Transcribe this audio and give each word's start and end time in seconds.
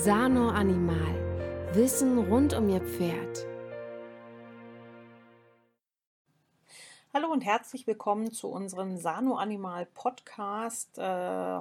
Sano 0.00 0.50
Animal. 0.50 0.94
Wissen 1.72 2.18
rund 2.18 2.54
um 2.54 2.68
Ihr 2.68 2.80
Pferd. 2.80 3.48
Hallo 7.20 7.32
und 7.32 7.44
herzlich 7.44 7.84
willkommen 7.88 8.30
zu 8.30 8.46
unserem 8.46 8.96
Sano 8.96 9.38
Animal 9.38 9.86
Podcast. 9.86 10.98
Äh, 10.98 11.02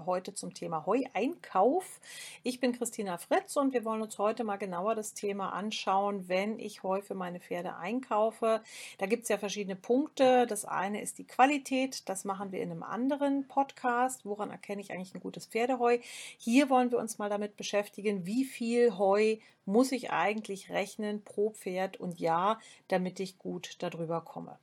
heute 0.05 0.35
zum 0.35 0.53
Thema 0.53 0.85
Heu-Einkauf. 0.85 1.99
Ich 2.43 2.59
bin 2.59 2.73
Christina 2.73 3.17
Fritz 3.17 3.57
und 3.57 3.73
wir 3.73 3.83
wollen 3.83 4.03
uns 4.03 4.19
heute 4.19 4.43
mal 4.43 4.57
genauer 4.57 4.93
das 4.93 5.15
Thema 5.15 5.53
anschauen, 5.53 6.29
wenn 6.29 6.59
ich 6.59 6.83
Heu 6.83 7.01
für 7.01 7.15
meine 7.15 7.39
Pferde 7.39 7.75
einkaufe. 7.75 8.61
Da 8.99 9.07
gibt 9.07 9.23
es 9.23 9.29
ja 9.29 9.39
verschiedene 9.39 9.75
Punkte. 9.75 10.45
Das 10.45 10.63
eine 10.63 11.01
ist 11.01 11.17
die 11.17 11.25
Qualität. 11.25 12.07
Das 12.07 12.23
machen 12.23 12.51
wir 12.51 12.61
in 12.61 12.69
einem 12.69 12.83
anderen 12.83 13.47
Podcast. 13.47 14.27
Woran 14.27 14.51
erkenne 14.51 14.81
ich 14.81 14.91
eigentlich 14.91 15.15
ein 15.15 15.21
gutes 15.21 15.47
Pferdeheu? 15.47 15.97
Hier 16.37 16.69
wollen 16.69 16.91
wir 16.91 16.99
uns 16.99 17.17
mal 17.17 17.31
damit 17.31 17.57
beschäftigen, 17.57 18.27
wie 18.27 18.45
viel 18.45 18.95
Heu 18.99 19.37
muss 19.65 19.91
ich 19.91 20.11
eigentlich 20.11 20.69
rechnen 20.69 21.23
pro 21.23 21.49
Pferd 21.49 21.99
und 21.99 22.19
Jahr, 22.19 22.61
damit 22.89 23.19
ich 23.19 23.39
gut 23.39 23.77
darüber 23.79 24.21
komme. 24.21 24.59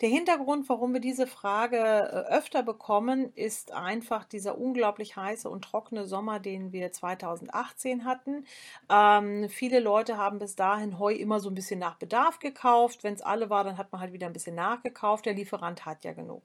Der 0.00 0.08
Hintergrund, 0.08 0.68
warum 0.68 0.92
wir 0.92 1.00
diese 1.00 1.26
Frage 1.26 1.76
äh, 1.76 2.32
öfter 2.32 2.62
bekommen, 2.62 3.32
ist 3.34 3.72
einfach 3.72 4.24
dieser 4.24 4.58
unglaublich 4.58 5.16
heiße 5.16 5.48
und 5.48 5.62
trockene 5.62 6.06
Sommer, 6.06 6.40
den 6.40 6.72
wir 6.72 6.92
2018 6.92 8.04
hatten. 8.04 8.46
Ähm, 8.90 9.48
viele 9.48 9.80
Leute 9.80 10.16
haben 10.16 10.38
bis 10.38 10.56
dahin 10.56 10.98
Heu 10.98 11.14
immer 11.14 11.40
so 11.40 11.50
ein 11.50 11.54
bisschen 11.54 11.80
nach 11.80 11.96
Bedarf 11.96 12.38
gekauft. 12.38 13.04
Wenn 13.04 13.14
es 13.14 13.22
alle 13.22 13.50
war, 13.50 13.64
dann 13.64 13.78
hat 13.78 13.92
man 13.92 14.00
halt 14.00 14.12
wieder 14.12 14.26
ein 14.26 14.32
bisschen 14.32 14.54
nachgekauft. 14.54 15.26
Der 15.26 15.34
Lieferant 15.34 15.86
hat 15.86 16.04
ja 16.04 16.12
genug. 16.12 16.42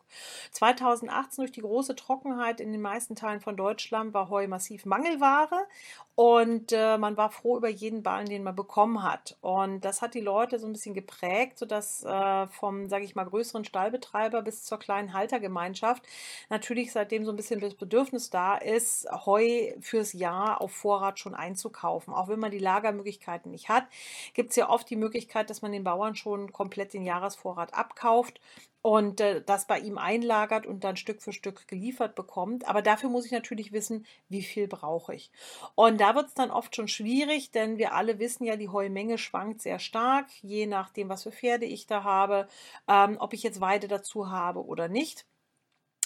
2018 0.51 1.43
durch 1.43 1.51
die 1.51 1.61
große 1.61 1.95
Trockenheit 1.95 2.59
in 2.61 2.71
den 2.71 2.81
meisten 2.81 3.15
Teilen 3.15 3.41
von 3.41 3.57
Deutschland 3.57 4.13
war 4.13 4.29
Heu 4.29 4.47
massiv 4.47 4.85
Mangelware 4.85 5.67
und 6.15 6.73
äh, 6.73 6.97
man 6.97 7.15
war 7.15 7.31
froh 7.31 7.55
über 7.55 7.69
jeden 7.69 8.03
Ballen, 8.03 8.27
den 8.27 8.43
man 8.43 8.55
bekommen 8.55 9.03
hat. 9.03 9.37
Und 9.41 9.85
das 9.85 10.01
hat 10.01 10.13
die 10.13 10.19
Leute 10.19 10.59
so 10.59 10.67
ein 10.67 10.73
bisschen 10.73 10.93
geprägt, 10.93 11.57
sodass 11.57 12.03
äh, 12.03 12.47
vom, 12.47 12.89
sage 12.99 13.05
ich 13.05 13.15
mal, 13.15 13.23
größeren 13.23 13.63
Stallbetreiber 13.63 14.41
bis 14.41 14.65
zur 14.65 14.77
kleinen 14.77 15.13
Haltergemeinschaft 15.13 16.03
natürlich 16.49 16.91
seitdem 16.91 17.23
so 17.23 17.31
ein 17.31 17.37
bisschen 17.37 17.61
das 17.61 17.73
Bedürfnis 17.73 18.29
da 18.29 18.57
ist, 18.57 19.07
Heu 19.25 19.71
fürs 19.79 20.11
Jahr 20.11 20.59
auf 20.59 20.73
Vorrat 20.73 21.17
schon 21.17 21.33
einzukaufen. 21.33 22.13
Auch 22.13 22.27
wenn 22.27 22.39
man 22.39 22.51
die 22.51 22.59
Lagermöglichkeiten 22.59 23.51
nicht 23.51 23.69
hat, 23.69 23.85
gibt 24.33 24.49
es 24.49 24.57
ja 24.57 24.69
oft 24.69 24.89
die 24.89 24.97
Möglichkeit, 24.97 25.49
dass 25.49 25.61
man 25.61 25.71
den 25.71 25.85
Bauern 25.85 26.15
schon 26.15 26.51
komplett 26.51 26.93
den 26.93 27.05
Jahresvorrat 27.05 27.73
abkauft 27.73 28.41
und 28.81 29.19
äh, 29.19 29.41
das 29.45 29.65
bei 29.65 29.79
ihm 29.79 29.97
einlagert 29.97 30.65
und 30.65 30.83
dann 30.83 30.95
Stück 30.95 31.21
für 31.21 31.33
Stück 31.33 31.67
geliefert 31.67 32.15
bekommt. 32.15 32.67
Aber 32.67 32.81
dafür 32.81 33.09
muss 33.09 33.25
ich 33.25 33.31
natürlich 33.31 33.71
wissen, 33.73 34.05
wie 34.29 34.41
viel 34.41 34.67
brauche 34.67 35.13
ich. 35.13 35.31
Und 35.75 35.99
da 35.99 36.15
wird 36.15 36.27
es 36.27 36.33
dann 36.33 36.51
oft 36.51 36.75
schon 36.75 36.87
schwierig, 36.87 37.51
denn 37.51 37.77
wir 37.77 37.93
alle 37.93 38.19
wissen 38.19 38.45
ja, 38.45 38.55
die 38.55 38.69
Heumenge 38.69 39.17
schwankt 39.17 39.61
sehr 39.61 39.79
stark, 39.79 40.27
je 40.41 40.65
nachdem, 40.65 41.09
was 41.09 41.23
für 41.23 41.31
Pferde 41.31 41.65
ich 41.65 41.87
da 41.87 42.03
habe, 42.03 42.47
ähm, 42.89 43.17
ob 43.19 43.33
ich 43.33 43.43
jetzt 43.43 43.61
Weide 43.61 43.87
dazu 43.87 44.29
habe 44.29 44.65
oder 44.65 44.89
nicht. 44.89 45.25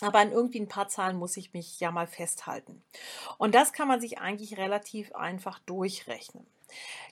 Aber 0.02 0.20
an 0.20 0.32
irgendwie 0.32 0.60
ein 0.60 0.68
paar 0.68 0.90
Zahlen 0.90 1.18
muss 1.18 1.38
ich 1.38 1.54
mich 1.54 1.80
ja 1.80 1.90
mal 1.92 2.08
festhalten. 2.08 2.84
Und 3.38 3.56
das 3.56 3.72
kann 3.72 3.88
man 3.88 4.02
sich 4.02 4.20
eigentlich 4.20 4.58
relativ 4.58 5.16
einfach 5.16 5.60
durchrechnen. 5.60 6.46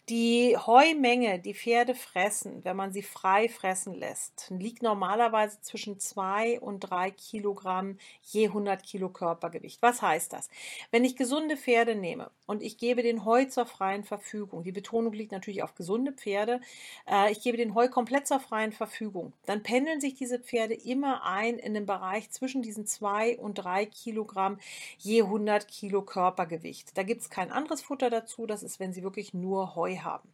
Die 0.09 0.57
Heumenge, 0.57 1.39
die 1.39 1.53
Pferde 1.53 1.95
fressen, 1.95 2.65
wenn 2.65 2.75
man 2.75 2.91
sie 2.91 3.03
frei 3.03 3.47
fressen 3.47 3.93
lässt, 3.93 4.47
liegt 4.49 4.81
normalerweise 4.81 5.61
zwischen 5.61 5.99
2 5.99 6.59
und 6.59 6.79
3 6.79 7.11
Kilogramm 7.11 7.97
je 8.23 8.47
100 8.47 8.83
Kilo 8.83 9.09
Körpergewicht. 9.09 9.81
Was 9.81 10.01
heißt 10.01 10.33
das? 10.33 10.49
Wenn 10.89 11.05
ich 11.05 11.15
gesunde 11.15 11.55
Pferde 11.55 11.95
nehme 11.95 12.31
und 12.47 12.63
ich 12.63 12.77
gebe 12.77 13.03
den 13.03 13.25
Heu 13.25 13.45
zur 13.45 13.67
freien 13.67 14.03
Verfügung, 14.03 14.63
die 14.63 14.71
Betonung 14.71 15.13
liegt 15.13 15.31
natürlich 15.31 15.63
auf 15.63 15.75
gesunde 15.75 16.11
Pferde, 16.11 16.59
äh, 17.07 17.31
ich 17.31 17.41
gebe 17.41 17.55
den 17.57 17.75
Heu 17.75 17.87
komplett 17.87 18.27
zur 18.27 18.39
freien 18.39 18.73
Verfügung, 18.73 19.33
dann 19.45 19.63
pendeln 19.63 20.01
sich 20.01 20.15
diese 20.15 20.39
Pferde 20.39 20.73
immer 20.73 21.23
ein 21.23 21.57
in 21.57 21.75
den 21.75 21.85
Bereich 21.85 22.31
zwischen 22.31 22.63
diesen 22.63 22.87
2 22.87 23.37
und 23.37 23.53
3 23.53 23.85
Kilogramm 23.85 24.59
je 24.97 25.21
100 25.21 25.67
Kilo 25.67 26.01
Körpergewicht. 26.01 26.97
Da 26.97 27.03
gibt 27.03 27.21
es 27.21 27.29
kein 27.29 27.51
anderes 27.51 27.81
Futter 27.81 28.09
dazu, 28.09 28.47
das 28.47 28.63
ist, 28.63 28.79
wenn 28.79 28.93
sie 28.93 29.03
wirklich 29.03 29.33
nur 29.33 29.50
Heu 29.51 29.97
haben. 29.99 30.29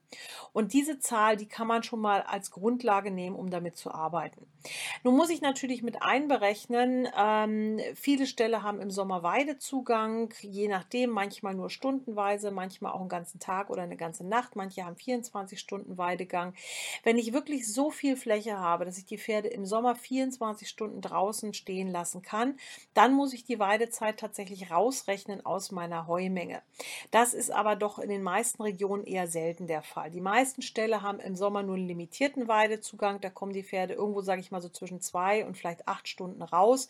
Und 0.53 0.73
diese 0.73 1.00
Zahl, 1.00 1.38
die 1.38 1.47
kann 1.47 1.68
man 1.68 1.84
schon 1.84 2.00
mal 2.00 2.22
als 2.22 2.51
Grundlage 2.51 3.12
nehmen, 3.12 3.35
um 3.35 3.50
damit 3.50 3.78
zu 3.78 3.91
arbeiten. 3.91 4.47
Nun 5.03 5.16
muss 5.16 5.29
ich 5.29 5.41
natürlich 5.41 5.84
mit 5.84 6.01
einberechnen, 6.01 7.07
ähm, 7.18 7.79
viele 7.95 8.25
Ställe 8.25 8.63
haben 8.63 8.81
im 8.81 8.90
Sommer 8.90 9.23
Weidezugang, 9.23 10.34
je 10.41 10.68
nachdem, 10.68 11.12
manchmal 11.12 11.53
nur 11.53 11.69
stundenweise, 11.69 12.51
manchmal 12.51 12.94
auch 12.94 13.00
einen 13.00 13.09
ganzen 13.09 13.40
Tag 13.40 13.69
oder 13.69 13.84
eine 13.84 13.97
ganze 13.97 14.25
Nacht, 14.25 14.56
manche 14.56 14.84
haben 14.84 14.95
24 14.95 15.59
Stunden 15.59 15.97
Weidegang. 15.97 16.53
Wenn 17.03 17.18
ich 17.18 17.34
wirklich 17.34 17.72
so 17.72 17.91
viel 17.91 18.16
Fläche 18.16 18.57
habe, 18.57 18.85
dass 18.85 18.97
ich 18.97 19.06
die 19.06 19.18
Pferde 19.18 19.50
im 19.50 19.66
Sommer 19.66 19.95
24 19.95 20.68
Stunden 20.68 21.01
draußen 21.01 21.53
stehen 21.53 21.88
lassen 21.88 22.22
kann, 22.22 22.57
dann 22.94 23.13
muss 23.13 23.34
ich 23.34 23.44
die 23.44 23.59
Weidezeit 23.59 24.19
tatsächlich 24.19 24.72
rausrechnen 24.72 25.45
aus 25.45 25.72
meiner 25.72 26.07
Heumenge. 26.07 26.62
Das 27.12 27.34
ist 27.34 27.51
aber 27.51 27.75
doch 27.75 28.00
in 28.00 28.09
den 28.09 28.24
meisten 28.24 28.63
Regionen 28.63 29.03
eher 29.03 29.28
selten 29.28 29.68
der 29.68 29.84
Fall. 29.84 29.97
Die 30.12 30.22
meisten 30.22 30.62
Ställe 30.62 31.02
haben 31.02 31.19
im 31.19 31.35
Sommer 31.35 31.63
nur 31.63 31.75
einen 31.75 31.88
limitierten 31.88 32.47
Weidezugang. 32.47 33.19
Da 33.22 33.30
kommen 33.30 33.53
die 33.53 33.63
Pferde 33.63 33.94
irgendwo, 33.94 34.22
sage 34.22 34.41
ich 34.41 34.52
mal, 34.52 34.62
so 34.62 34.69
zwischen 34.69 35.02
zwei 35.02 35.46
und 35.46 35.58
vielleicht 35.58 35.88
acht 35.88 36.08
Stunden 36.08 36.41
raus. 36.41 36.88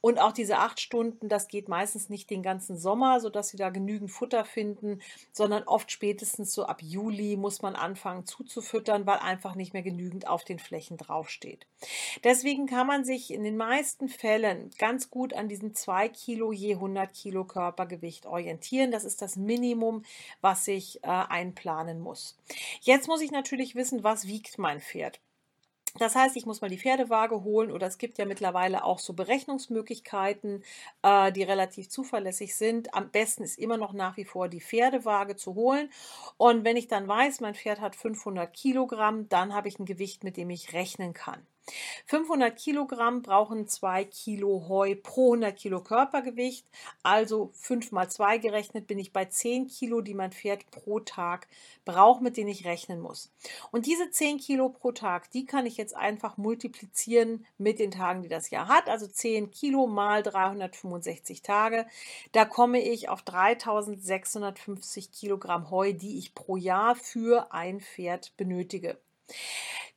Und 0.00 0.18
auch 0.18 0.32
diese 0.32 0.58
acht 0.58 0.80
Stunden, 0.80 1.28
das 1.28 1.48
geht 1.48 1.68
meistens 1.68 2.08
nicht 2.08 2.30
den 2.30 2.42
ganzen 2.42 2.76
Sommer, 2.76 3.20
sodass 3.20 3.48
sie 3.48 3.56
da 3.56 3.70
genügend 3.70 4.10
Futter 4.10 4.44
finden, 4.44 5.00
sondern 5.32 5.62
oft 5.64 5.90
spätestens 5.90 6.52
so 6.52 6.66
ab 6.66 6.82
Juli 6.82 7.36
muss 7.36 7.62
man 7.62 7.76
anfangen 7.76 8.26
zuzufüttern, 8.26 9.06
weil 9.06 9.18
einfach 9.18 9.54
nicht 9.54 9.72
mehr 9.72 9.82
genügend 9.82 10.26
auf 10.28 10.44
den 10.44 10.58
Flächen 10.58 10.96
draufsteht. 10.96 11.66
Deswegen 12.24 12.66
kann 12.66 12.86
man 12.86 13.04
sich 13.04 13.32
in 13.32 13.44
den 13.44 13.56
meisten 13.56 14.08
Fällen 14.08 14.70
ganz 14.78 15.10
gut 15.10 15.32
an 15.32 15.48
diesen 15.48 15.74
zwei 15.74 16.08
Kilo 16.08 16.52
je 16.52 16.74
100 16.74 17.12
Kilo 17.14 17.44
Körpergewicht 17.44 18.26
orientieren. 18.26 18.90
Das 18.90 19.04
ist 19.04 19.22
das 19.22 19.36
Minimum, 19.36 20.04
was 20.40 20.66
ich 20.68 21.02
äh, 21.04 21.08
einplanen 21.08 22.00
muss. 22.00 22.36
Jetzt 22.80 23.08
muss 23.08 23.20
ich 23.20 23.30
natürlich 23.30 23.74
wissen, 23.74 24.04
was 24.04 24.26
wiegt 24.26 24.58
mein 24.58 24.80
Pferd. 24.80 25.20
Das 25.96 26.14
heißt, 26.14 26.36
ich 26.36 26.46
muss 26.46 26.60
mal 26.60 26.70
die 26.70 26.78
Pferdewaage 26.78 27.42
holen 27.42 27.72
oder 27.72 27.86
es 27.86 27.98
gibt 27.98 28.18
ja 28.18 28.24
mittlerweile 28.24 28.84
auch 28.84 28.98
so 28.98 29.14
Berechnungsmöglichkeiten, 29.14 30.62
äh, 31.02 31.32
die 31.32 31.42
relativ 31.42 31.88
zuverlässig 31.88 32.54
sind. 32.54 32.94
Am 32.94 33.10
besten 33.10 33.42
ist 33.42 33.58
immer 33.58 33.78
noch 33.78 33.92
nach 33.92 34.16
wie 34.16 34.24
vor 34.24 34.48
die 34.48 34.60
Pferdewaage 34.60 35.36
zu 35.36 35.54
holen. 35.54 35.90
Und 36.36 36.64
wenn 36.64 36.76
ich 36.76 36.88
dann 36.88 37.08
weiß, 37.08 37.40
mein 37.40 37.54
Pferd 37.54 37.80
hat 37.80 37.96
500 37.96 38.52
Kilogramm, 38.52 39.28
dann 39.28 39.54
habe 39.54 39.68
ich 39.68 39.78
ein 39.78 39.86
Gewicht, 39.86 40.24
mit 40.24 40.36
dem 40.36 40.50
ich 40.50 40.72
rechnen 40.72 41.14
kann. 41.14 41.44
500 42.06 42.56
Kilogramm 42.56 43.22
brauchen 43.22 43.66
2 43.66 44.04
Kilo 44.04 44.66
Heu 44.68 44.94
pro 44.96 45.32
100 45.32 45.56
Kilo 45.56 45.82
Körpergewicht. 45.82 46.66
Also 47.02 47.50
5 47.54 47.92
mal 47.92 48.10
2 48.10 48.38
gerechnet 48.38 48.86
bin 48.86 48.98
ich 48.98 49.12
bei 49.12 49.26
10 49.26 49.68
Kilo, 49.68 50.00
die 50.00 50.14
mein 50.14 50.32
Pferd 50.32 50.70
pro 50.70 51.00
Tag 51.00 51.48
braucht, 51.84 52.22
mit 52.22 52.36
denen 52.36 52.50
ich 52.50 52.64
rechnen 52.64 53.00
muss. 53.00 53.32
Und 53.70 53.86
diese 53.86 54.10
10 54.10 54.38
Kilo 54.38 54.68
pro 54.68 54.92
Tag, 54.92 55.30
die 55.30 55.46
kann 55.46 55.66
ich 55.66 55.76
jetzt 55.76 55.96
einfach 55.96 56.36
multiplizieren 56.36 57.46
mit 57.58 57.78
den 57.78 57.90
Tagen, 57.90 58.22
die 58.22 58.28
das 58.28 58.50
Jahr 58.50 58.68
hat. 58.68 58.88
Also 58.88 59.06
10 59.06 59.50
Kilo 59.50 59.86
mal 59.86 60.22
365 60.22 61.42
Tage. 61.42 61.86
Da 62.32 62.44
komme 62.44 62.80
ich 62.80 63.08
auf 63.08 63.22
3650 63.22 65.12
Kilogramm 65.12 65.70
Heu, 65.70 65.92
die 65.92 66.18
ich 66.18 66.34
pro 66.34 66.56
Jahr 66.56 66.94
für 66.94 67.52
ein 67.52 67.80
Pferd 67.80 68.36
benötige. 68.36 68.98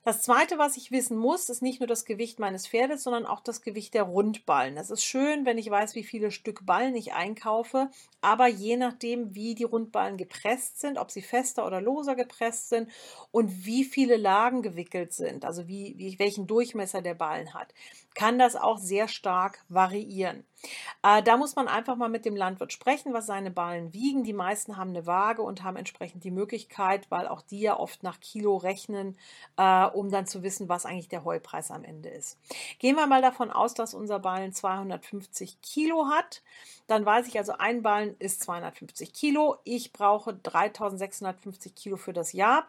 Das 0.04 0.20
zweite, 0.20 0.58
was 0.58 0.76
ich 0.76 0.90
wissen 0.90 1.16
muss, 1.16 1.48
ist 1.48 1.62
nicht 1.62 1.78
nur 1.78 1.86
das 1.86 2.04
Gewicht 2.04 2.40
meines 2.40 2.66
Pferdes, 2.66 3.04
sondern 3.04 3.24
auch 3.24 3.38
das 3.38 3.62
Gewicht 3.62 3.94
der 3.94 4.02
Rundballen. 4.02 4.76
Es 4.76 4.90
ist 4.90 5.04
schön, 5.04 5.46
wenn 5.46 5.58
ich 5.58 5.70
weiß, 5.70 5.94
wie 5.94 6.02
viele 6.02 6.32
Stück 6.32 6.66
Ballen 6.66 6.96
ich 6.96 7.12
einkaufe, 7.12 7.88
aber 8.20 8.48
je 8.48 8.76
nachdem, 8.76 9.36
wie 9.36 9.54
die 9.54 9.62
Rundballen 9.62 10.16
gepresst 10.16 10.80
sind, 10.80 10.98
ob 10.98 11.12
sie 11.12 11.22
fester 11.22 11.64
oder 11.64 11.80
loser 11.80 12.16
gepresst 12.16 12.68
sind 12.70 12.90
und 13.30 13.64
wie 13.64 13.84
viele 13.84 14.16
Lagen 14.16 14.62
gewickelt 14.62 15.12
sind, 15.12 15.44
also 15.44 15.68
wie, 15.68 15.94
wie 15.98 16.18
welchen 16.18 16.48
Durchmesser 16.48 17.00
der 17.00 17.14
Ballen 17.14 17.54
hat, 17.54 17.72
kann 18.14 18.40
das 18.40 18.56
auch 18.56 18.78
sehr 18.78 19.06
stark 19.06 19.64
variieren. 19.68 20.44
Äh, 21.02 21.22
da 21.22 21.36
muss 21.36 21.56
man 21.56 21.68
einfach 21.68 21.96
mal 21.96 22.08
mit 22.08 22.24
dem 22.24 22.36
Landwirt 22.36 22.72
sprechen, 22.72 23.12
was 23.12 23.26
seine 23.26 23.50
Ballen 23.50 23.92
wiegen. 23.92 24.24
Die 24.24 24.32
meisten 24.32 24.76
haben 24.76 24.90
eine 24.90 25.06
Waage 25.06 25.42
und 25.42 25.62
haben 25.62 25.76
entsprechend 25.76 26.24
die 26.24 26.30
Möglichkeit, 26.30 27.10
weil 27.10 27.26
auch 27.26 27.42
die 27.42 27.60
ja 27.60 27.78
oft 27.78 28.02
nach 28.02 28.20
Kilo 28.20 28.56
rechnen, 28.56 29.16
äh, 29.56 29.86
um 29.86 30.10
dann 30.10 30.26
zu 30.26 30.42
wissen, 30.42 30.68
was 30.68 30.86
eigentlich 30.86 31.08
der 31.08 31.24
Heupreis 31.24 31.70
am 31.70 31.84
Ende 31.84 32.08
ist. 32.08 32.38
Gehen 32.78 32.96
wir 32.96 33.06
mal 33.06 33.22
davon 33.22 33.50
aus, 33.50 33.74
dass 33.74 33.94
unser 33.94 34.18
Ballen 34.18 34.52
250 34.52 35.60
Kilo 35.62 36.06
hat. 36.06 36.42
Dann 36.86 37.04
weiß 37.04 37.26
ich 37.28 37.38
also, 37.38 37.52
ein 37.52 37.82
Ballen 37.82 38.16
ist 38.18 38.42
250 38.42 39.12
Kilo. 39.12 39.56
Ich 39.64 39.92
brauche 39.92 40.34
3650 40.34 41.74
Kilo 41.74 41.96
für 41.96 42.12
das 42.12 42.32
Jahr. 42.32 42.66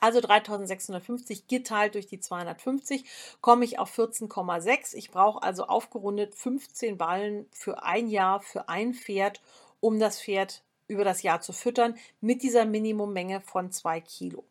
Also 0.00 0.20
3650 0.20 1.46
geteilt 1.48 1.94
durch 1.94 2.06
die 2.06 2.20
250 2.20 3.04
komme 3.40 3.64
ich 3.64 3.78
auf 3.78 3.96
14,6. 3.98 4.94
Ich 4.94 5.10
brauche 5.10 5.42
also 5.42 5.64
aufgerundet 5.64 6.34
15 6.34 6.96
Ballen 6.96 7.46
für 7.50 7.82
ein 7.82 8.08
Jahr 8.08 8.40
für 8.40 8.68
ein 8.68 8.94
Pferd, 8.94 9.40
um 9.80 9.98
das 9.98 10.20
Pferd 10.20 10.62
über 10.86 11.04
das 11.04 11.22
Jahr 11.22 11.40
zu 11.40 11.52
füttern 11.52 11.96
mit 12.20 12.42
dieser 12.42 12.64
Minimummenge 12.64 13.40
von 13.40 13.70
zwei 13.70 14.00
Kilo. 14.00 14.44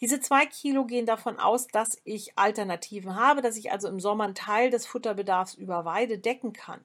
Diese 0.00 0.20
zwei 0.20 0.46
Kilo 0.46 0.84
gehen 0.84 1.06
davon 1.06 1.38
aus, 1.38 1.66
dass 1.66 1.98
ich 2.04 2.38
Alternativen 2.38 3.16
habe, 3.16 3.42
dass 3.42 3.56
ich 3.56 3.72
also 3.72 3.88
im 3.88 3.98
Sommer 3.98 4.24
einen 4.24 4.34
Teil 4.34 4.70
des 4.70 4.86
Futterbedarfs 4.86 5.54
über 5.54 5.84
Weide 5.84 6.18
decken 6.18 6.52
kann. 6.52 6.80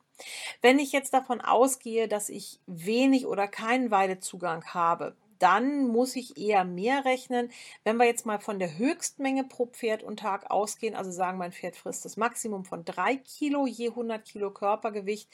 Wenn 0.62 0.80
ich 0.80 0.92
jetzt 0.92 1.14
davon 1.14 1.42
ausgehe, 1.42 2.08
dass 2.08 2.30
ich 2.30 2.60
wenig 2.66 3.28
oder 3.28 3.48
keinen 3.48 3.92
Weidezugang 3.92 4.66
habe, 4.66 5.16
dann 5.44 5.90
muss 5.90 6.16
ich 6.16 6.38
eher 6.38 6.64
mehr 6.64 7.04
rechnen. 7.04 7.52
Wenn 7.84 7.98
wir 7.98 8.06
jetzt 8.06 8.26
mal 8.26 8.40
von 8.40 8.60
der 8.60 8.78
Höchstmenge 8.78 9.44
pro 9.44 9.66
Pferd 9.66 10.02
und 10.02 10.22
Tag 10.22 10.50
ausgehen, 10.50 10.96
also 10.96 11.12
sagen, 11.12 11.38
mein 11.38 11.52
Pferd 11.52 11.76
frisst 11.76 12.06
das 12.06 12.16
Maximum 12.16 12.64
von 12.64 12.86
3 12.86 13.18
Kilo 13.18 13.68
je 13.68 13.90
100 13.90 14.24
Kilo 14.24 14.52
Körpergewicht, 14.52 15.30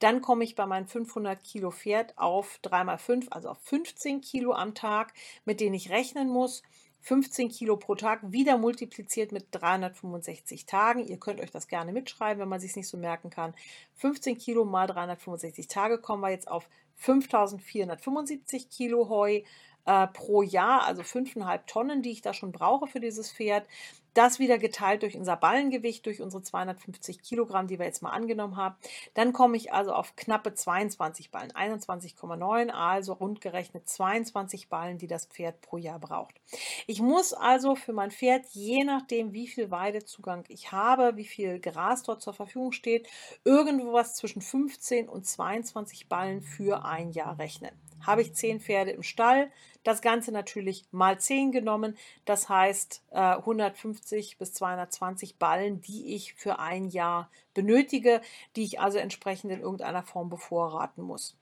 dann 0.00 0.20
komme 0.20 0.44
ich 0.44 0.54
bei 0.54 0.66
meinem 0.66 0.86
500 0.86 1.42
Kilo 1.42 1.70
Pferd 1.70 2.12
auf 2.18 2.58
3 2.60 2.84
mal 2.84 2.98
5, 2.98 3.28
also 3.30 3.48
auf 3.48 3.58
15 3.62 4.20
Kilo 4.20 4.52
am 4.52 4.74
Tag, 4.74 5.14
mit 5.46 5.60
denen 5.60 5.74
ich 5.74 5.88
rechnen 5.88 6.28
muss. 6.28 6.62
15 7.04 7.50
Kilo 7.50 7.76
pro 7.76 7.94
Tag 7.94 8.20
wieder 8.32 8.56
multipliziert 8.56 9.30
mit 9.30 9.48
365 9.50 10.64
Tagen. 10.64 11.06
Ihr 11.06 11.18
könnt 11.18 11.38
euch 11.38 11.50
das 11.50 11.68
gerne 11.68 11.92
mitschreiben, 11.92 12.40
wenn 12.40 12.48
man 12.48 12.60
sich 12.60 12.76
nicht 12.76 12.88
so 12.88 12.96
merken 12.96 13.28
kann. 13.28 13.54
15 13.96 14.38
Kilo 14.38 14.64
mal 14.64 14.86
365 14.86 15.68
Tage 15.68 15.98
kommen 15.98 16.22
wir 16.22 16.30
jetzt 16.30 16.48
auf 16.48 16.66
5475 16.96 18.70
Kilo 18.70 19.10
Heu 19.10 19.42
äh, 19.84 20.06
pro 20.06 20.42
Jahr, 20.42 20.84
also 20.84 21.02
5,5 21.02 21.66
Tonnen, 21.66 22.00
die 22.00 22.10
ich 22.10 22.22
da 22.22 22.32
schon 22.32 22.52
brauche 22.52 22.86
für 22.86 23.00
dieses 23.00 23.30
Pferd. 23.30 23.66
Das 24.14 24.38
wieder 24.38 24.58
geteilt 24.58 25.02
durch 25.02 25.16
unser 25.16 25.36
Ballengewicht, 25.36 26.06
durch 26.06 26.22
unsere 26.22 26.42
250 26.42 27.22
Kilogramm, 27.22 27.66
die 27.66 27.78
wir 27.78 27.86
jetzt 27.86 28.02
mal 28.02 28.10
angenommen 28.10 28.56
haben. 28.56 28.76
Dann 29.14 29.32
komme 29.32 29.56
ich 29.56 29.72
also 29.72 29.92
auf 29.92 30.16
knappe 30.16 30.54
22 30.54 31.30
Ballen, 31.30 31.52
21,9, 31.52 32.70
also 32.70 33.12
rundgerechnet 33.12 33.88
22 33.88 34.68
Ballen, 34.68 34.98
die 34.98 35.06
das 35.06 35.26
Pferd 35.26 35.60
pro 35.60 35.76
Jahr 35.76 35.98
braucht. 35.98 36.40
Ich 36.86 37.02
muss 37.02 37.32
also 37.32 37.74
für 37.74 37.92
mein 37.92 38.10
Pferd, 38.10 38.46
je 38.52 38.84
nachdem, 38.84 39.32
wie 39.32 39.48
viel 39.48 39.70
Weidezugang 39.70 40.44
ich 40.48 40.72
habe, 40.72 41.16
wie 41.16 41.24
viel 41.26 41.60
Gras 41.60 42.02
dort 42.02 42.22
zur 42.22 42.34
Verfügung 42.34 42.72
steht, 42.72 43.08
irgendwo 43.44 43.92
was 43.92 44.14
zwischen 44.14 44.42
15 44.42 45.08
und 45.08 45.26
22 45.26 46.08
Ballen 46.08 46.42
für 46.42 46.84
ein 46.84 47.10
Jahr 47.10 47.38
rechnen 47.38 47.72
habe 48.06 48.22
ich 48.22 48.34
10 48.34 48.60
Pferde 48.60 48.90
im 48.90 49.02
Stall. 49.02 49.50
Das 49.84 50.02
Ganze 50.02 50.32
natürlich 50.32 50.86
mal 50.90 51.20
10 51.20 51.52
genommen. 51.52 51.96
Das 52.24 52.48
heißt 52.48 53.02
äh, 53.10 53.18
150 53.18 54.38
bis 54.38 54.54
220 54.54 55.36
Ballen, 55.36 55.80
die 55.82 56.14
ich 56.14 56.34
für 56.34 56.58
ein 56.58 56.88
Jahr 56.88 57.30
benötige, 57.52 58.20
die 58.56 58.64
ich 58.64 58.80
also 58.80 58.98
entsprechend 58.98 59.52
in 59.52 59.60
irgendeiner 59.60 60.02
Form 60.02 60.30
bevorraten 60.30 61.04
muss. 61.04 61.36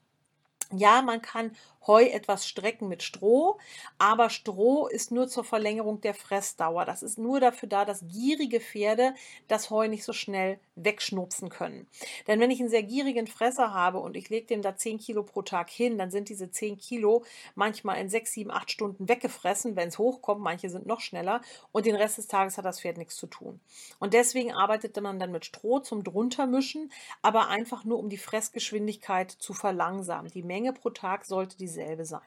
Ja, 0.75 1.03
man 1.03 1.23
kann 1.23 1.53
Heu 1.87 2.05
etwas 2.05 2.47
strecken 2.47 2.89
mit 2.89 3.03
Stroh, 3.03 3.59
aber 3.99 4.31
Stroh 4.31 4.87
ist 4.87 5.11
nur 5.11 5.29
zur 5.29 5.45
Verlängerung 5.45 6.01
der 6.01 6.15
Fressdauer. 6.15 6.85
Das 6.85 7.03
ist 7.03 7.19
nur 7.19 7.41
dafür 7.41 7.69
da, 7.69 7.85
dass 7.85 8.07
gierige 8.07 8.61
Pferde 8.61 9.15
das 9.49 9.71
Heu 9.71 9.89
nicht 9.89 10.05
so 10.05 10.13
schnell 10.13 10.59
wegschnupsen 10.77 11.49
können. 11.49 11.87
Denn 12.27 12.41
wenn 12.41 12.51
ich 12.51 12.61
einen 12.61 12.69
sehr 12.69 12.83
gierigen 12.83 13.27
Fresser 13.27 13.75
habe 13.75 13.99
und 13.99 14.17
ich 14.17 14.31
lege 14.31 14.47
dem 14.47 14.63
da 14.63 14.77
10 14.77 14.99
Kilo 14.99 15.23
pro 15.23 15.43
Tag 15.43 15.71
hin, 15.71 15.99
dann 15.99 16.11
sind 16.11 16.29
diese 16.29 16.51
10 16.51 16.79
Kilo 16.79 17.25
manchmal 17.55 17.99
in 17.99 18.09
6, 18.09 18.33
7, 18.33 18.51
8 18.51 18.71
Stunden 18.71 19.09
weggefressen, 19.09 19.77
wenn 19.77 19.89
es 19.89 19.99
hochkommt. 19.99 20.41
Manche 20.41 20.71
sind 20.71 20.87
noch 20.87 21.01
schneller 21.01 21.41
und 21.73 21.87
den 21.87 21.97
Rest 21.97 22.19
des 22.19 22.27
Tages 22.27 22.59
hat 22.59 22.65
das 22.65 22.81
Pferd 22.81 22.97
nichts 22.97 23.17
zu 23.17 23.27
tun. 23.27 23.61
Und 23.99 24.15
deswegen 24.15 24.53
arbeitet 24.53 25.01
man 25.01 25.19
dann 25.19 25.33
mit 25.33 25.45
Stroh 25.45 25.81
zum 25.81 26.05
druntermischen, 26.05 26.93
aber 27.23 27.49
einfach 27.49 27.85
nur 27.85 27.99
um 27.99 28.09
die 28.09 28.19
Fressgeschwindigkeit 28.19 29.31
zu 29.31 29.53
verlangsamen. 29.53 30.31
Die 30.31 30.43
Menge 30.43 30.73
pro 30.73 30.91
Tag 30.91 31.25
sollte 31.25 31.57
die 31.57 31.69
dieselbe 31.73 32.05
sein. 32.05 32.21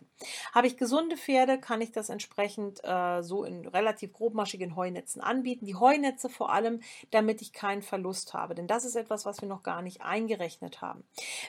Habe 0.54 0.68
ich 0.68 0.78
gesunde 0.78 1.18
Pferde, 1.18 1.60
kann 1.60 1.82
ich 1.82 1.92
das 1.92 2.10
entsprechend 2.10 2.84
äh, 2.84 3.22
so 3.22 3.44
in 3.44 3.68
relativ 3.68 4.14
grobmaschigen 4.14 4.76
Heunetzen 4.76 5.22
anbieten. 5.22 5.66
Die 5.66 5.76
Heunetze 5.76 6.30
vor 6.30 6.52
allem, 6.52 6.82
damit 7.12 7.42
ich 7.42 7.54
keinen 7.54 7.82
Verlust 7.82 8.34
habe, 8.34 8.56
denn 8.56 8.68
das 8.68 8.86
ist 8.86 8.96
etwas, 8.96 9.26
was 9.26 9.42
wir 9.42 9.48
noch 9.48 9.64
gar 9.64 9.82
nicht 9.82 10.02
eingerechnet 10.02 10.82
haben. 10.82 11.04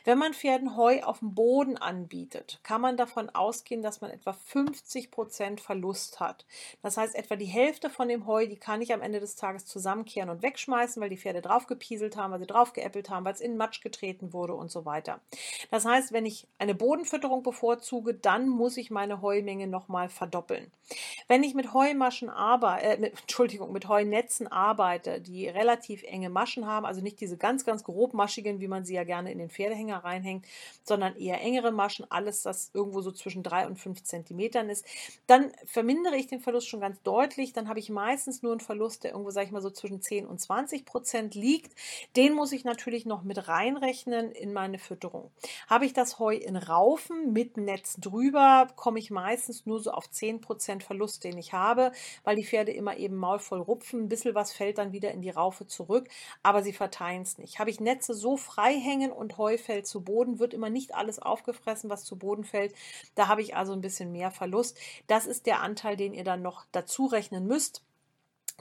Wenn 0.04 0.18
man 0.18 0.34
Pferden 0.34 0.76
Heu 0.76 1.02
auf 1.02 1.20
dem 1.20 1.34
Boden 1.34 1.76
anbietet, 1.76 2.60
kann 2.62 2.80
man 2.80 2.96
davon 2.96 3.30
ausgehen, 3.30 3.82
dass 3.82 4.00
man 4.00 4.10
etwa 4.10 4.32
50 4.32 5.10
Prozent 5.10 5.60
Verlust 5.60 6.20
hat. 6.20 6.44
Das 6.82 6.96
heißt, 6.96 7.14
etwa 7.14 7.36
die 7.36 7.46
Hälfte 7.46 7.90
von 7.90 8.08
dem 8.08 8.26
Heu, 8.26 8.46
die 8.46 8.58
kann 8.58 8.82
ich 8.82 8.92
am 8.92 9.00
Ende 9.00 9.20
des 9.20 9.36
Tages 9.36 9.66
zusammenkehren 9.66 10.30
und 10.30 10.42
wegschmeißen, 10.42 11.00
weil 11.00 11.10
die 11.10 11.16
Pferde 11.16 11.40
draufgepieselt 11.40 12.16
haben, 12.16 12.32
weil 12.32 12.40
sie 12.40 12.46
draufgeäppelt 12.46 13.10
haben, 13.10 13.24
weil 13.24 13.34
es 13.34 13.40
in 13.40 13.56
Matsch 13.56 13.80
getreten 13.80 14.32
wurde 14.32 14.54
und 14.54 14.70
so 14.70 14.84
weiter. 14.84 15.20
Das 15.70 15.84
heißt, 15.84 16.12
wenn 16.12 16.26
ich 16.26 16.46
eine 16.58 16.74
Bodenfütterung 16.74 17.42
bevorzuge, 17.42 17.85
bevorzuge, 17.86 18.14
dann 18.14 18.48
muss 18.48 18.76
ich 18.76 18.90
meine 18.90 19.22
Heumenge 19.22 19.66
nochmal 19.66 20.08
verdoppeln. 20.08 20.70
Wenn 21.26 21.42
ich 21.42 21.54
mit 21.54 21.74
Heumaschen 21.74 22.28
arbeite, 22.28 22.86
äh, 22.86 22.98
mit, 22.98 23.12
Entschuldigung, 23.22 23.72
mit 23.72 23.88
Heunetzen 23.88 24.46
arbeite, 24.46 25.20
die 25.20 25.48
relativ 25.48 26.02
enge 26.04 26.30
Maschen 26.30 26.66
haben, 26.66 26.86
also 26.86 27.00
nicht 27.00 27.20
diese 27.20 27.36
ganz, 27.36 27.64
ganz 27.64 27.82
grobmaschigen, 27.84 28.60
wie 28.60 28.68
man 28.68 28.84
sie 28.84 28.94
ja 28.94 29.04
gerne 29.04 29.32
in 29.32 29.38
den 29.38 29.50
Pferdehänger 29.50 30.04
reinhängt, 30.04 30.46
sondern 30.84 31.16
eher 31.16 31.40
engere 31.40 31.72
Maschen, 31.72 32.06
alles, 32.08 32.42
das 32.42 32.70
irgendwo 32.72 33.00
so 33.00 33.10
zwischen 33.10 33.42
3 33.42 33.66
und 33.66 33.78
5 33.78 34.04
Zentimetern 34.04 34.68
ist, 34.68 34.84
dann 35.26 35.52
vermindere 35.64 36.16
ich 36.16 36.28
den 36.28 36.40
Verlust 36.40 36.68
schon 36.68 36.80
ganz 36.80 37.02
deutlich. 37.02 37.52
Dann 37.52 37.68
habe 37.68 37.80
ich 37.80 37.90
meistens 37.90 38.42
nur 38.42 38.52
einen 38.52 38.60
Verlust, 38.60 39.04
der 39.04 39.12
irgendwo, 39.12 39.30
sage 39.30 39.46
ich 39.46 39.52
mal, 39.52 39.62
so 39.62 39.70
zwischen 39.70 40.00
10 40.00 40.26
und 40.26 40.40
20 40.40 40.84
Prozent 40.84 41.34
liegt. 41.34 41.76
Den 42.14 42.32
muss 42.32 42.52
ich 42.52 42.64
natürlich 42.64 43.06
noch 43.06 43.22
mit 43.22 43.48
reinrechnen 43.48 44.30
in 44.30 44.52
meine 44.52 44.78
Fütterung. 44.78 45.30
Habe 45.68 45.86
ich 45.86 45.92
das 45.92 46.18
Heu 46.18 46.36
in 46.36 46.56
Raufen 46.56 47.32
mit 47.32 47.56
Netz 47.56 47.75
drüber, 47.98 48.68
komme 48.76 48.98
ich 48.98 49.10
meistens 49.10 49.64
nur 49.66 49.80
so 49.80 49.90
auf 49.92 50.10
10 50.10 50.40
Prozent 50.40 50.56
Prozent 50.66 50.82
Verlust, 50.82 51.22
den 51.24 51.38
ich 51.38 51.52
habe, 51.52 51.92
weil 52.24 52.36
die 52.36 52.44
Pferde 52.44 52.72
immer 52.72 52.96
eben 52.96 53.16
maulvoll 53.16 53.60
rupfen. 53.60 54.00
Ein 54.00 54.08
bisschen 54.08 54.34
was 54.34 54.52
fällt 54.52 54.78
dann 54.78 54.92
wieder 54.92 55.12
in 55.12 55.20
die 55.20 55.30
Raufe 55.30 55.66
zurück, 55.66 56.08
aber 56.42 56.62
sie 56.62 56.72
verteilen 56.72 57.22
es 57.22 57.38
nicht. 57.38 57.58
Habe 57.58 57.70
ich 57.70 57.78
Netze 57.78 58.14
so 58.14 58.36
frei 58.36 58.74
hängen 58.74 59.12
und 59.12 59.38
Heu 59.38 59.58
fällt 59.58 59.86
zu 59.86 60.02
Boden, 60.02 60.38
wird 60.38 60.54
immer 60.54 60.70
nicht 60.70 60.94
alles 60.94 61.18
aufgefressen, 61.18 61.90
was 61.90 62.04
zu 62.04 62.16
Boden 62.16 62.44
fällt. 62.44 62.74
Da 63.14 63.28
habe 63.28 63.42
ich 63.42 63.54
also 63.54 63.72
ein 63.72 63.80
bisschen 63.80 64.12
mehr 64.12 64.30
Verlust. 64.30 64.78
Das 65.06 65.26
ist 65.26 65.46
der 65.46 65.60
Anteil, 65.60 65.96
den 65.96 66.14
ihr 66.14 66.24
dann 66.24 66.42
noch 66.42 66.64
dazu 66.72 67.06
rechnen 67.06 67.46
müsst. 67.46 67.85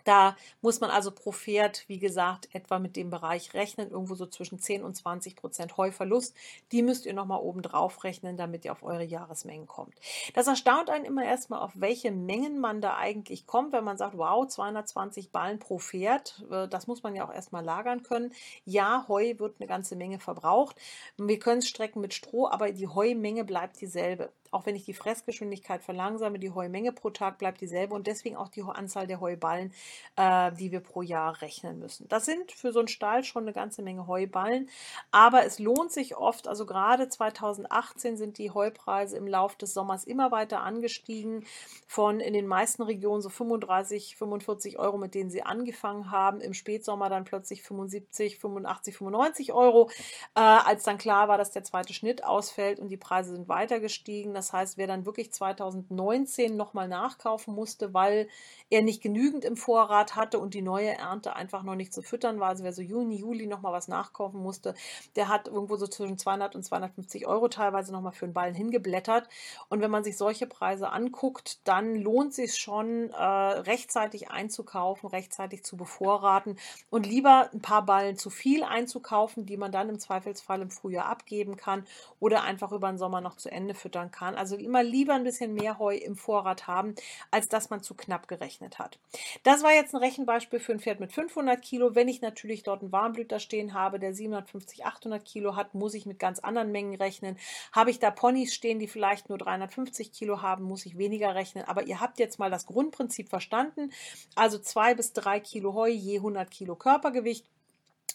Da 0.06 0.38
muss 0.62 0.80
man 0.80 0.90
also 0.90 1.12
pro 1.12 1.32
Pferd, 1.34 1.84
wie 1.88 2.00
gesagt, 2.00 2.48
etwa 2.54 2.80
mit 2.80 2.96
dem 2.96 3.10
Bereich 3.10 3.54
rechnen, 3.54 3.92
irgendwo 3.92 4.16
so 4.16 4.26
zwischen 4.26 4.60
10 4.60 4.84
und 4.84 4.96
20 4.96 5.36
Prozent 5.36 5.76
Heuverlust. 5.78 6.34
Die 6.72 6.82
müsst 6.82 7.06
ihr 7.06 7.14
nochmal 7.14 7.42
oben 7.42 7.62
drauf 7.62 8.04
rechnen, 8.04 8.38
damit 8.38 8.64
ihr 8.64 8.72
auf 8.72 8.84
eure 8.84 9.04
Jahresmengen 9.04 9.68
kommt. 9.68 9.96
Das 10.34 10.48
erstaunt 10.48 10.90
einen 10.90 11.06
immer 11.06 11.26
erstmal, 11.26 11.60
auf 11.60 11.72
welche 11.76 12.12
Mengen 12.12 12.60
man 12.60 12.82
da 12.82 12.96
eigentlich 12.96 13.48
kommt, 13.48 13.74
wenn 13.74 13.84
man 13.84 13.98
sagt, 13.98 14.18
wow, 14.18 14.48
220 14.48 15.32
Ballen 15.32 15.60
pro 15.60 15.80
Pferd. 15.80 16.46
Äh, 16.52 16.68
das 16.68 16.88
muss 16.88 17.04
man 17.04 17.16
ja 17.16 17.28
auch 17.28 17.34
erstmal 17.34 17.64
lagern 17.64 18.04
können. 18.04 18.32
Ja, 18.64 19.06
Heu 19.08 19.34
wird 19.40 19.56
eine 19.60 19.68
ganze 19.68 19.96
Menge 19.96 20.20
verbraucht. 20.20 20.76
Wir 21.18 21.40
können 21.40 21.60
es 21.60 21.68
strecken 21.68 22.00
mit 22.02 22.14
Stroh, 22.14 22.48
aber 22.48 22.72
die 22.72 22.88
Heumenge 22.88 23.44
bleibt 23.44 23.82
dieselbe 23.82 24.32
auch 24.56 24.66
wenn 24.66 24.76
ich 24.76 24.86
die 24.86 24.94
Fressgeschwindigkeit 24.94 25.84
verlangsame, 25.84 26.40
die 26.40 26.52
Heumenge 26.52 26.94
pro 26.94 27.10
Tag 27.10 27.38
bleibt 27.38 27.60
dieselbe 27.60 27.94
und 27.94 28.08
deswegen 28.08 28.38
auch 28.38 28.48
die 28.48 28.64
Anzahl 28.64 29.06
der 29.06 29.20
Heuballen, 29.20 29.74
äh, 30.16 30.52
die 30.54 30.72
wir 30.72 30.80
pro 30.80 31.02
Jahr 31.02 31.42
rechnen 31.42 31.78
müssen. 31.78 32.08
Das 32.08 32.26
sind 32.26 32.54
für 32.54 32.72
so 32.72 32.80
einen 32.80 32.88
Stall 32.88 33.26
schon 33.26 33.44
eine 33.44 33.54
ganze 33.54 33.82
Menge 33.82 34.08
Heuballen, 34.08 34.70
aber 35.12 35.46
es 35.46 35.60
lohnt 35.60 35.92
sich 35.92 36.16
oft, 36.16 36.48
also 36.48 36.66
gerade 36.66 37.10
2018 37.10 38.16
sind 38.16 38.38
die 38.38 38.52
Heupreise 38.52 39.18
im 39.18 39.28
Laufe 39.28 39.58
des 39.58 39.74
Sommers 39.74 40.06
immer 40.06 40.32
weiter 40.32 40.62
angestiegen, 40.62 41.46
von 41.86 42.22
in 42.22 42.34
den 42.34 42.48
meisten 42.48 42.82
Regionen 42.82 43.22
so 43.22 43.30
35, 43.30 44.16
45 44.16 44.80
Euro, 44.80 44.98
mit 44.98 45.16
denen 45.16 45.30
sie 45.30 45.44
angefangen 45.44 46.12
haben, 46.12 46.40
im 46.40 46.54
Spätsommer 46.54 47.10
dann 47.10 47.26
plötzlich 47.26 47.62
75, 47.62 48.40
85, 48.40 48.98
95 48.98 49.54
Euro, 49.54 49.90
äh, 50.36 50.40
als 50.40 50.84
dann 50.84 50.98
klar 50.98 51.28
war, 51.28 51.38
dass 51.38 51.52
der 51.52 51.64
zweite 51.64 51.94
Schnitt 51.94 52.24
ausfällt 52.24 52.80
und 52.80 52.88
die 52.88 52.98
Preise 52.98 53.36
sind 53.36 53.50
weiter 53.50 53.82
gestiegen. 53.82 54.34
Das 54.34 54.45
das 54.46 54.54
heißt, 54.54 54.78
wer 54.78 54.86
dann 54.86 55.06
wirklich 55.06 55.34
2019 55.34 56.56
nochmal 56.56 56.88
nachkaufen 56.88 57.56
musste, 57.56 57.94
weil 57.94 58.28
er 58.70 58.84
nicht 58.84 59.02
genügend 59.02 59.44
im 59.44 59.58
Vorrat 59.58 60.16
hatte 60.16 60.38
und 60.40 60.54
die 60.54 60.62
neue 60.62 60.90
Ernte 60.90 61.36
einfach 61.36 61.64
noch 61.64 61.76
nicht 61.76 61.94
zu 61.94 62.04
füttern 62.04 62.40
war, 62.40 62.50
also 62.50 62.64
wer 62.64 62.74
so 62.74 62.82
Juni, 62.82 63.16
Juli 63.16 63.48
nochmal 63.48 63.74
was 63.74 63.88
nachkaufen 63.88 64.42
musste, 64.42 64.76
der 65.16 65.30
hat 65.30 65.48
irgendwo 65.48 65.78
so 65.78 65.88
zwischen 65.88 66.18
200 66.18 66.56
und 66.56 66.64
250 66.64 67.26
Euro 67.26 67.48
teilweise 67.48 67.92
nochmal 67.92 68.12
für 68.12 68.26
einen 68.26 68.34
Ballen 68.34 68.54
hingeblättert. 68.54 69.28
Und 69.70 69.82
wenn 69.82 69.92
man 69.92 70.04
sich 70.04 70.18
solche 70.18 70.46
Preise 70.46 70.92
anguckt, 70.92 71.68
dann 71.68 71.96
lohnt 71.96 72.30
es 72.30 72.36
sich 72.36 72.58
schon, 72.58 73.10
äh, 73.12 73.24
rechtzeitig 73.24 74.30
einzukaufen, 74.30 75.10
rechtzeitig 75.10 75.64
zu 75.64 75.76
bevorraten 75.76 76.58
und 76.92 77.08
lieber 77.08 77.50
ein 77.52 77.62
paar 77.62 77.86
Ballen 77.86 78.18
zu 78.18 78.30
viel 78.30 78.64
einzukaufen, 78.64 79.46
die 79.46 79.58
man 79.58 79.72
dann 79.72 79.90
im 79.90 80.00
Zweifelsfall 80.00 80.62
im 80.62 80.70
Frühjahr 80.70 81.08
abgeben 81.08 81.56
kann 81.56 81.86
oder 82.20 82.44
einfach 82.44 82.72
über 82.72 82.90
den 82.90 82.98
Sommer 82.98 83.22
noch 83.22 83.38
zu 83.38 83.52
Ende 83.52 83.74
füttern 83.74 84.12
kann 84.12 84.25
kann. 84.26 84.36
Also 84.36 84.56
immer 84.56 84.84
lieber 84.84 85.14
ein 85.14 85.24
bisschen 85.24 85.54
mehr 85.54 85.80
Heu 85.80 85.96
im 85.96 86.16
Vorrat 86.16 86.68
haben, 86.68 86.96
als 87.32 87.48
dass 87.48 87.70
man 87.70 87.82
zu 87.82 87.96
knapp 87.96 88.28
gerechnet 88.28 88.80
hat. 88.80 89.00
Das 89.44 89.64
war 89.64 89.74
jetzt 89.74 89.94
ein 89.94 90.02
Rechenbeispiel 90.02 90.60
für 90.60 90.74
ein 90.74 90.80
Pferd 90.80 91.00
mit 91.00 91.12
500 91.12 91.62
Kilo. 91.62 91.96
Wenn 91.96 92.08
ich 92.08 92.22
natürlich 92.22 92.64
dort 92.64 92.82
einen 92.82 92.92
Warmblüter 92.92 93.40
stehen 93.40 93.74
habe, 93.74 94.00
der 94.00 94.14
750, 94.14 94.86
800 94.86 95.24
Kilo 95.24 95.56
hat, 95.56 95.74
muss 95.74 95.94
ich 95.94 96.06
mit 96.06 96.20
ganz 96.20 96.40
anderen 96.40 96.72
Mengen 96.72 96.96
rechnen. 96.96 97.38
Habe 97.72 97.92
ich 97.92 98.00
da 98.00 98.12
Ponys 98.12 98.54
stehen, 98.54 98.80
die 98.80 98.88
vielleicht 98.88 99.30
nur 99.30 99.38
350 99.38 100.12
Kilo 100.12 100.42
haben, 100.42 100.64
muss 100.64 100.86
ich 100.86 100.98
weniger 100.98 101.36
rechnen. 101.36 101.66
Aber 101.66 101.84
ihr 101.84 102.00
habt 102.00 102.20
jetzt 102.20 102.40
mal 102.40 102.52
das 102.52 102.66
Grundprinzip 102.66 103.30
verstanden. 103.30 103.92
Also 104.36 104.58
zwei 104.60 104.96
bis 104.96 105.14
drei 105.14 105.40
Kilo 105.40 105.74
Heu 105.74 105.90
je 105.90 106.18
100 106.18 106.50
Kilo 106.50 106.76
Körpergewicht 106.76 107.46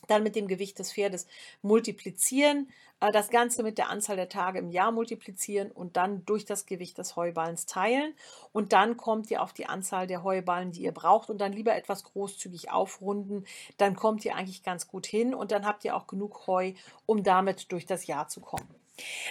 dann 0.06 0.22
mit 0.22 0.36
dem 0.36 0.48
Gewicht 0.48 0.78
des 0.78 0.92
Pferdes 0.92 1.26
multiplizieren, 1.62 2.68
äh, 3.00 3.10
das 3.12 3.30
Ganze 3.30 3.62
mit 3.62 3.78
der 3.78 3.90
Anzahl 3.90 4.16
der 4.16 4.28
Tage 4.28 4.58
im 4.58 4.70
Jahr 4.70 4.92
multiplizieren 4.92 5.70
und 5.70 5.96
dann 5.96 6.24
durch 6.26 6.44
das 6.44 6.66
Gewicht 6.66 6.98
des 6.98 7.16
Heuballens 7.16 7.66
teilen. 7.66 8.14
Und 8.52 8.72
dann 8.72 8.96
kommt 8.96 9.30
ihr 9.30 9.42
auf 9.42 9.52
die 9.52 9.66
Anzahl 9.66 10.06
der 10.06 10.22
Heuballen, 10.22 10.72
die 10.72 10.82
ihr 10.82 10.92
braucht 10.92 11.30
und 11.30 11.38
dann 11.38 11.52
lieber 11.52 11.74
etwas 11.74 12.04
großzügig 12.04 12.70
aufrunden. 12.70 13.44
Dann 13.78 13.96
kommt 13.96 14.24
ihr 14.24 14.36
eigentlich 14.36 14.62
ganz 14.62 14.88
gut 14.88 15.06
hin 15.06 15.34
und 15.34 15.52
dann 15.52 15.66
habt 15.66 15.84
ihr 15.84 15.96
auch 15.96 16.06
genug 16.06 16.46
Heu, 16.46 16.72
um 17.06 17.22
damit 17.22 17.72
durch 17.72 17.86
das 17.86 18.06
Jahr 18.06 18.28
zu 18.28 18.40
kommen. 18.40 18.79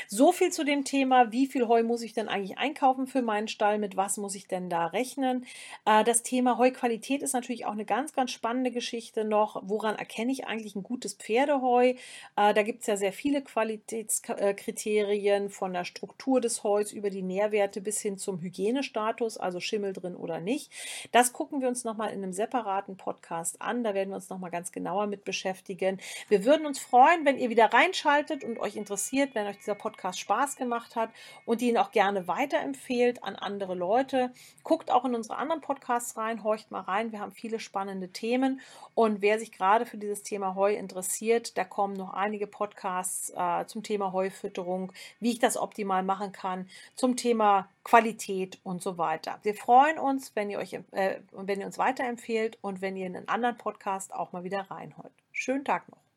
So 0.07 0.31
viel 0.31 0.51
zu 0.51 0.63
dem 0.63 0.85
Thema, 0.85 1.31
wie 1.31 1.47
viel 1.47 1.67
Heu 1.67 1.83
muss 1.83 2.01
ich 2.01 2.13
denn 2.13 2.27
eigentlich 2.27 2.57
einkaufen 2.57 3.07
für 3.07 3.21
meinen 3.21 3.47
Stall, 3.47 3.79
mit 3.79 3.97
was 3.97 4.17
muss 4.17 4.35
ich 4.35 4.47
denn 4.47 4.69
da 4.69 4.87
rechnen. 4.87 5.45
Äh, 5.85 6.03
das 6.03 6.23
Thema 6.23 6.57
Heuqualität 6.57 7.23
ist 7.23 7.33
natürlich 7.33 7.65
auch 7.65 7.73
eine 7.73 7.85
ganz, 7.85 8.13
ganz 8.13 8.31
spannende 8.31 8.71
Geschichte 8.71 9.25
noch. 9.25 9.61
Woran 9.65 9.95
erkenne 9.95 10.31
ich 10.31 10.47
eigentlich 10.47 10.75
ein 10.75 10.83
gutes 10.83 11.13
Pferdeheu? 11.13 11.93
Äh, 12.35 12.53
da 12.53 12.63
gibt 12.63 12.81
es 12.81 12.87
ja 12.87 12.97
sehr 12.97 13.13
viele 13.13 13.41
Qualitätskriterien 13.41 15.49
von 15.49 15.73
der 15.73 15.85
Struktur 15.85 16.41
des 16.41 16.63
Heus 16.63 16.91
über 16.91 17.09
die 17.09 17.21
Nährwerte 17.21 17.81
bis 17.81 18.01
hin 18.01 18.17
zum 18.17 18.41
Hygienestatus, 18.41 19.37
also 19.37 19.59
Schimmel 19.59 19.93
drin 19.93 20.15
oder 20.15 20.39
nicht. 20.39 20.71
Das 21.11 21.33
gucken 21.33 21.61
wir 21.61 21.67
uns 21.67 21.83
nochmal 21.83 22.11
in 22.11 22.23
einem 22.23 22.33
separaten 22.33 22.97
Podcast 22.97 23.61
an. 23.61 23.83
Da 23.83 23.93
werden 23.93 24.09
wir 24.09 24.15
uns 24.15 24.29
nochmal 24.29 24.51
ganz 24.51 24.71
genauer 24.71 25.07
mit 25.07 25.23
beschäftigen. 25.23 25.99
Wir 26.27 26.45
würden 26.45 26.65
uns 26.65 26.79
freuen, 26.79 27.25
wenn 27.25 27.37
ihr 27.37 27.49
wieder 27.49 27.73
reinschaltet 27.73 28.43
und 28.43 28.59
euch 28.59 28.75
interessiert, 28.75 29.35
wenn 29.35 29.47
euch 29.47 29.58
dieser 29.59 29.75
Podcast 29.75 30.19
Spaß 30.19 30.55
gemacht 30.55 30.95
hat 30.95 31.09
und 31.45 31.61
ihn 31.61 31.77
auch 31.77 31.91
gerne 31.91 32.27
weiterempfehlt 32.27 33.23
an 33.23 33.35
andere 33.35 33.75
Leute. 33.75 34.31
Guckt 34.63 34.91
auch 34.91 35.05
in 35.05 35.15
unsere 35.15 35.37
anderen 35.37 35.61
Podcasts 35.61 36.17
rein, 36.17 36.43
horcht 36.43 36.71
mal 36.71 36.81
rein. 36.81 37.11
Wir 37.11 37.19
haben 37.19 37.31
viele 37.31 37.59
spannende 37.59 38.09
Themen. 38.09 38.61
Und 38.95 39.21
wer 39.21 39.39
sich 39.39 39.51
gerade 39.51 39.85
für 39.85 39.97
dieses 39.97 40.23
Thema 40.23 40.55
Heu 40.55 40.73
interessiert, 40.73 41.57
da 41.57 41.63
kommen 41.63 41.93
noch 41.93 42.13
einige 42.13 42.47
Podcasts 42.47 43.31
äh, 43.35 43.65
zum 43.65 43.83
Thema 43.83 44.11
Heufütterung, 44.11 44.91
wie 45.19 45.31
ich 45.31 45.39
das 45.39 45.57
optimal 45.57 46.03
machen 46.03 46.31
kann, 46.31 46.67
zum 46.95 47.15
Thema 47.15 47.69
Qualität 47.83 48.59
und 48.63 48.81
so 48.83 48.97
weiter. 48.97 49.39
Wir 49.43 49.55
freuen 49.55 49.97
uns, 49.97 50.35
wenn 50.35 50.49
ihr 50.49 50.59
euch 50.59 50.73
äh, 50.91 51.19
wenn 51.31 51.59
ihr 51.59 51.65
uns 51.65 51.77
weiterempfehlt 51.77 52.57
und 52.61 52.81
wenn 52.81 52.95
ihr 52.95 53.07
in 53.07 53.15
einen 53.15 53.27
anderen 53.27 53.57
Podcast 53.57 54.13
auch 54.13 54.31
mal 54.31 54.43
wieder 54.43 54.69
reinholt. 54.69 55.11
Schönen 55.31 55.65
Tag 55.65 55.87
noch. 55.89 56.08